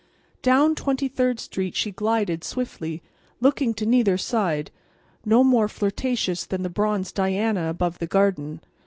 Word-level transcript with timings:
Down 0.41 0.73
Twenty 0.73 1.07
third 1.07 1.39
street 1.39 1.75
she 1.75 1.91
glided 1.91 2.43
swiftly, 2.43 3.03
looking 3.39 3.75
to 3.75 3.85
neither 3.85 4.17
side; 4.17 4.71
no 5.25 5.43
more 5.43 5.67
flirtatious 5.67 6.43
than 6.47 6.63
the 6.63 6.71
bronze 6.71 7.11
Diana 7.11 7.69
above 7.69 7.99
the 7.99 8.07
Garden. 8.07 8.61